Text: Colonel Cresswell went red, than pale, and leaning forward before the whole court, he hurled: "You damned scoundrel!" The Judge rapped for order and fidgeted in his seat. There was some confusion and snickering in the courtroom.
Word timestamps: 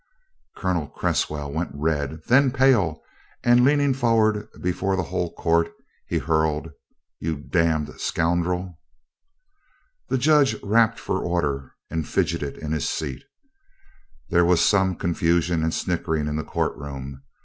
Colonel 0.55 0.87
Cresswell 0.87 1.53
went 1.53 1.69
red, 1.75 2.23
than 2.23 2.49
pale, 2.49 3.03
and 3.43 3.63
leaning 3.63 3.93
forward 3.93 4.47
before 4.59 4.95
the 4.95 5.03
whole 5.03 5.31
court, 5.35 5.71
he 6.07 6.17
hurled: 6.17 6.71
"You 7.19 7.37
damned 7.37 8.01
scoundrel!" 8.01 8.79
The 10.09 10.17
Judge 10.17 10.55
rapped 10.63 10.99
for 10.99 11.19
order 11.21 11.75
and 11.91 12.07
fidgeted 12.07 12.57
in 12.57 12.71
his 12.71 12.89
seat. 12.89 13.23
There 14.31 14.43
was 14.43 14.65
some 14.65 14.95
confusion 14.95 15.61
and 15.61 15.71
snickering 15.71 16.27
in 16.27 16.35
the 16.35 16.43
courtroom. 16.43 17.21